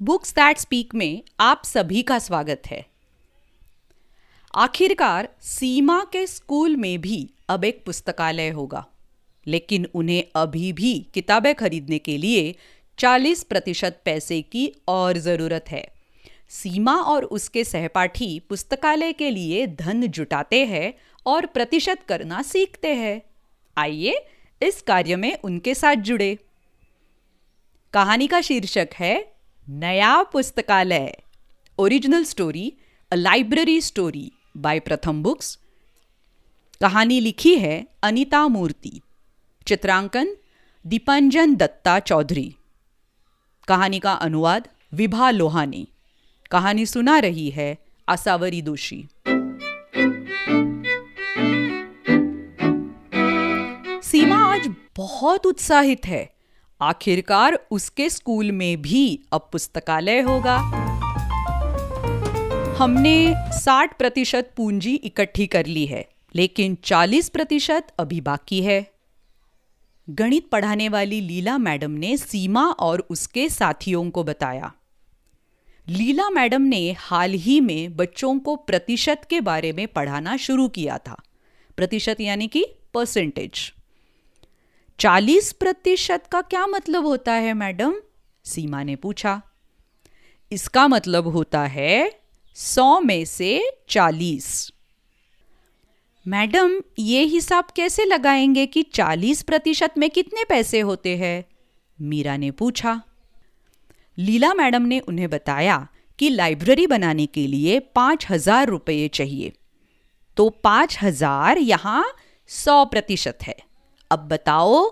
books 0.00 0.32
that 0.32 0.58
speak 0.58 0.94
में 0.94 1.22
आप 1.40 1.62
सभी 1.64 2.02
का 2.02 2.18
स्वागत 2.18 2.62
है। 2.66 2.84
आखिरकार 4.54 5.28
सीमा 5.40 5.98
के 6.12 6.26
स्कूल 6.26 6.76
में 6.76 7.00
भी 7.00 7.30
अब 7.48 7.64
एक 7.64 7.84
पुस्तकालय 7.86 8.48
होगा, 8.48 8.84
लेकिन 9.46 9.86
उन्हें 9.94 10.24
अभी 10.36 10.72
भी 10.72 10.92
किताबें 11.14 11.54
खरीदने 11.54 11.98
के 11.98 12.16
लिए 12.18 12.54
40 12.98 13.42
प्रतिशत 13.42 14.00
पैसे 14.04 14.42
की 14.42 14.72
और 14.88 15.18
ज़रूरत 15.18 15.64
है। 15.68 15.86
सीमा 16.48 16.94
और 16.94 17.24
उसके 17.24 17.64
सहपाठी 17.64 18.38
पुस्तकालय 18.40 19.12
के 19.12 19.30
लिए 19.30 19.66
धन 19.66 20.06
जुटाते 20.06 20.64
हैं 20.64 20.92
और 21.26 21.46
प्रतिशत 21.46 22.02
करना 22.08 22.42
सीखते 22.42 22.94
हैं। 22.94 23.20
आइए 23.76 24.24
इस 24.60 24.82
कार्य 24.82 25.16
में 25.16 25.36
उनके 25.44 25.74
साथ 25.74 25.94
जुड़े। 25.94 26.36
कहानी 27.94 28.26
का 28.26 28.40
शीर्षक 28.40 28.88
है 28.94 29.33
नया 29.70 30.22
पुस्तकालय 30.22 31.22
original 31.78 32.24
story 32.24 32.72
a 33.12 33.14
library 33.14 33.80
story 33.80 34.32
by 34.56 34.80
Pratham 34.80 35.22
books 35.22 35.58
कहानी 36.80 37.20
लिखी 37.20 37.54
है 37.54 37.86
अनीता 38.02 38.48
मूर्ति। 38.48 39.00
चित्रांकन 39.66 40.36
दीपांजन 40.86 41.54
दत्ता 41.54 41.98
चौधरी। 42.00 42.56
कहानी 43.68 43.98
का 43.98 44.12
अनुवाद 44.12 44.68
विभा 44.92 45.30
लोहानी। 45.30 45.88
कहानी 46.50 46.86
सुना 46.86 47.18
रही 47.18 47.50
है 47.50 47.78
आसावरी 48.08 48.62
दोषी। 48.62 49.06
सीमा 54.02 54.54
आज 54.54 54.74
बहुत 54.96 55.46
उत्साहित 55.46 56.06
है। 56.06 56.33
आखिरकार 56.80 57.58
उसके 57.70 58.10
स्कूल 58.10 58.52
में 58.52 58.82
भी 58.82 59.20
अब 59.32 59.48
पुस्तकालय 59.52 60.20
होगा। 60.20 60.56
हमने 62.78 63.34
60 63.58 63.98
प्रतिशत 63.98 64.50
पूंजी 64.56 64.94
इकट्ठी 64.94 65.46
कर 65.46 65.66
ली 65.66 65.86
है, 65.86 66.08
लेकिन 66.34 66.74
40 66.84 67.28
प्रतिशत 67.28 67.86
अभी 67.98 68.20
बाकी 68.20 68.62
है। 68.62 68.92
गणित 70.10 70.48
पढ़ाने 70.48 70.88
वाली 70.88 71.20
लीला 71.20 71.58
मैडम 71.58 71.90
ने 71.90 72.16
सीमा 72.16 72.64
और 72.64 73.06
उसके 73.10 73.48
साथियों 73.48 74.10
को 74.10 74.24
बताया। 74.24 74.72
लीला 75.88 76.30
मैडम 76.30 76.62
ने 76.62 76.96
हाल 76.98 77.32
ही 77.32 77.60
में 77.60 77.96
बच्चों 77.96 78.38
को 78.38 78.56
प्रतिशत 78.56 79.20
के 79.30 79.40
बारे 79.40 79.72
में 79.72 79.88
पढ़ाना 79.88 80.36
शुरू 80.36 80.68
किया 80.68 80.98
था। 80.98 81.20
प्रतिशत 81.76 82.20
यानी 82.20 82.46
कि 82.46 82.66
परसेंटेज 82.94 83.72
चालीस 84.98 85.52
प्रतिशत 85.52 86.26
का 86.32 86.40
क्या 86.40 86.66
मतलब 86.66 87.06
होता 87.06 87.32
है, 87.32 87.54
मैडम? 87.54 87.94
सीमा 88.44 88.82
ने 88.82 88.96
पूछा। 88.96 89.42
इसका 90.52 90.88
मतलब 90.88 91.26
होता 91.26 91.60
है 91.60 92.20
सौ 92.54 93.00
में 93.00 93.24
से 93.24 93.70
चालीस। 93.88 94.72
मैडम, 96.26 96.78
ये 96.98 97.22
हिसाब 97.22 97.64
कैसे 97.76 98.04
लगाएँगे 98.04 98.66
कि 98.66 98.82
चालीस 98.82 99.42
प्रतिशत 99.42 99.98
में 99.98 100.10
कितने 100.10 100.44
पैसे 100.44 100.80
होते 100.80 101.16
हैं? 101.16 101.44
मीरा 102.00 102.36
ने 102.36 102.50
पूछा। 102.50 103.02
लीला 104.18 104.54
मैडम 104.54 104.82
ने 104.82 105.00
उन्हें 105.00 105.30
बताया 105.30 105.88
कि 106.18 106.30
लाइब्रेरी 106.30 106.86
बनाने 106.86 107.26
के 107.26 107.46
लिए 107.46 107.78
पाँच 107.80 108.26
हज़ार 108.30 108.68
रुपये 108.68 109.08
चाहिए। 109.08 109.52
तो 110.36 110.48
पाँच 110.48 110.98
हज़ार 111.02 111.58
यहाँ 111.58 112.04
सौ 112.46 112.84
प्रतिशत 112.84 113.38
है। 113.42 113.56
अब 114.14 114.28
बताओ, 114.28 114.84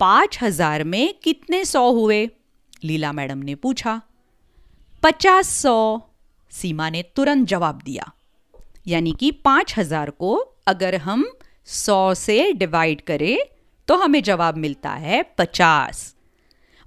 पाँच 0.00 0.38
हज़ार 0.42 0.84
में 0.84 1.14
कितने 1.22 1.64
सौ 1.64 1.90
हुए? 1.92 2.24
लीला 2.84 3.12
मैडम 3.12 3.38
ने 3.40 3.54
पूछा। 3.56 4.00
पचास 5.02 5.48
सौ। 5.52 5.76
सीमा 6.52 6.88
ने 6.90 7.02
तुरंत 7.16 7.48
जवाब 7.48 7.80
दिया। 7.84 8.10
यानी 8.86 9.12
कि 9.12 9.30
पाँच 9.44 9.74
हज़ार 9.78 10.10
को 10.10 10.34
अगर 10.66 10.94
हम 10.96 11.24
सौ 11.68 12.14
से 12.14 12.52
डिवाइड 12.52 13.00
करें 13.02 13.36
तो 13.88 13.96
हमें 13.96 14.22
जवाब 14.22 14.56
मिलता 14.56 14.90
है 14.90 15.22
पचास। 15.38 16.14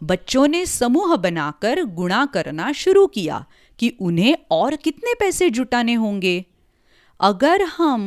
बच्चों 0.02 0.48
ने 0.48 0.66
समूह 0.66 1.16
बनाकर 1.18 1.84
गुणा 1.94 2.26
करना 2.26 2.72
शुरू 2.74 3.06
किया 3.08 3.46
कि 3.80 3.90
उन्हें 4.02 4.36
और 4.52 4.76
कितने 4.76 5.14
पैसे 5.14 5.50
जुटाने 5.50 5.94
होंगे। 5.96 6.36
अगर 7.20 7.62
हम 7.70 8.04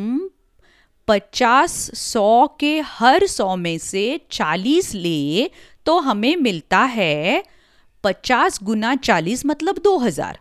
पचास 1.10 1.72
सौ 1.96 2.46
के 2.60 2.78
हर 2.88 3.26
सौ 3.26 3.54
में 3.56 3.78
से 3.78 4.20
चालीस 4.30 4.94
ले 4.94 5.50
तो 5.86 5.98
हमें 6.00 6.36
मिलता 6.38 6.78
है 6.88 7.42
पचास 8.04 8.58
गुना 8.62 8.94
चालीस 8.96 9.44
मतलब 9.46 9.78
दो 9.84 9.96
हज़ार। 9.98 10.38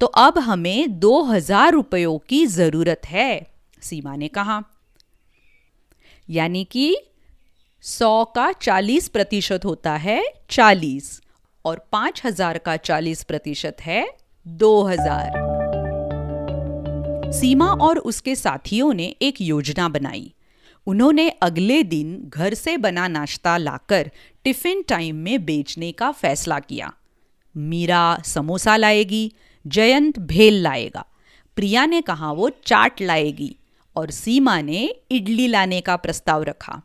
तो 0.00 0.06
अब 0.06 0.38
हमें 0.38 0.98
दो 0.98 1.22
हज़ार 1.22 1.72
रुपयों 1.72 2.16
की 2.18 2.44
ज़रूरत 2.46 3.06
है। 3.06 3.46
सीमा 3.82 4.16
ने 4.16 4.28
कहा। 4.28 4.62
यानी 6.28 6.64
कि 6.64 6.96
सौ 7.84 8.24
का 8.34 8.50
चालीस 8.52 9.08
प्रतिशत 9.08 9.64
होता 9.64 9.96
है 9.98 10.22
चालीस 10.50 11.20
और 11.64 11.86
पाँच 11.92 12.22
हज़ार 12.24 12.58
का 12.58 12.76
चालीस 12.78 13.22
प्रतिशत 13.24 13.76
है 13.80 14.06
दो 14.46 14.82
हज़ार। 14.82 15.55
सीमा 17.40 17.72
और 17.72 17.98
उसके 17.98 18.36
साथियों 18.36 18.94
ने 18.94 19.14
एक 19.22 19.40
योजना 19.40 19.88
बनाई। 19.88 20.34
उन्होंने 20.86 21.28
अगले 21.28 21.82
दिन 21.82 22.22
घर 22.28 22.54
से 22.54 22.76
बना 22.76 23.08
नाश्ता 23.08 23.56
लाकर 23.56 24.10
टिफ़िन 24.44 24.82
टाइम 24.82 25.16
में 25.16 25.44
बेचने 25.44 25.92
का 25.92 26.10
फैसला 26.10 26.58
किया। 26.58 26.92
मीरा 27.56 28.22
समोसा 28.24 28.76
लाएगी, 28.76 29.32
जयंत 29.66 30.18
भेल 30.18 30.62
लाएगा। 30.62 31.06
प्रिया 31.56 31.86
ने 31.86 32.00
कहा, 32.00 32.32
वो 32.32 32.48
चाट 32.48 33.00
लाएगी। 33.00 33.56
और 33.96 34.10
सीमा 34.10 34.60
ने 34.60 34.94
इडली 35.10 35.46
लाने 35.46 35.80
का 35.80 35.96
प्रस्ताव 35.96 36.42
रखा। 36.42 36.82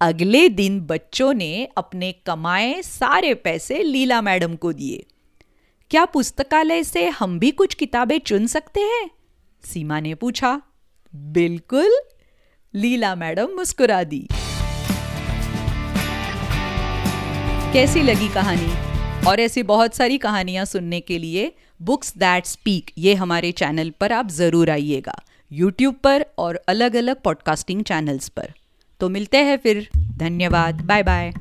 अगले 0.00 0.48
दिन 0.48 0.80
बच्चों 0.80 1.34
ने 1.34 1.68
अपने 1.76 2.12
कमाए 2.12 2.82
सारे 2.82 3.34
पैसे 3.34 3.82
लीला 3.82 4.22
मैडम 4.22 4.56
को 4.56 4.72
दिए। 4.72 5.04
क्या 5.90 6.04
पुस्तकालय 6.04 6.84
से 6.84 7.08
हम 7.08 7.38
भी 7.38 7.50
कुछ 7.50 7.74
किताबें 7.74 8.20
चुन 8.20 8.46
सकते 8.46 8.80
हैं? 8.80 9.10
सीमा 9.64 10.00
ने 10.00 10.14
पूछा, 10.14 10.60
बिल्कुल? 11.12 11.98
लीला 12.74 13.14
मैडम 13.14 13.48
मुस्कुरा 13.56 14.02
दी। 14.04 14.26
कैसी 17.72 18.02
लगी 18.02 18.28
कहानी? 18.28 18.72
और 19.28 19.40
ऐसी 19.40 19.62
बहुत 19.62 19.94
सारी 19.94 20.18
कहानियाँ 20.18 20.64
सुनने 20.64 21.00
के 21.00 21.18
लिए 21.18 21.52
बुक्स 21.82 22.16
दैट 22.16 22.46
स्पीक 22.46 22.90
ये 22.98 23.14
हमारे 23.14 23.52
चैनल 23.52 23.90
पर 24.00 24.12
आप 24.12 24.28
ज़रूर 24.30 24.70
आइएगा। 24.70 25.14
यूट्यूब 25.52 25.94
पर 25.94 26.24
और 26.38 26.60
अलग 26.68 26.96
अलग 26.96 27.22
पॉडकास्टिंग 27.22 27.82
चैनल्स 27.84 28.28
पर। 28.28 28.52
तो 29.00 29.08
मिलते 29.08 29.38
हैं 29.38 29.56
फिर। 29.58 29.88
धन्यवाद। 29.96 30.80
Bye 30.80 31.02
bye 31.02 31.32